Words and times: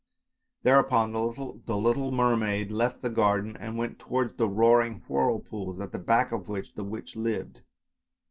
"Thereupon 0.63 1.11
the 1.11 1.77
little 1.77 2.11
mermaid 2.11 2.71
left 2.71 3.03
the 3.03 3.09
garden 3.11 3.55
and 3.57 3.77
went 3.77 3.99
towards 3.99 4.33
the 4.33 4.47
roaring 4.49 5.03
whirlpools 5.07 5.79
at 5.79 5.91
the 5.91 5.99
back 5.99 6.31
of 6.31 6.49
which 6.49 6.73
the 6.73 6.83
witch 6.83 7.15
lived. 7.15 7.61